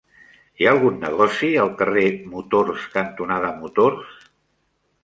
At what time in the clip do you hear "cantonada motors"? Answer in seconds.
2.99-4.19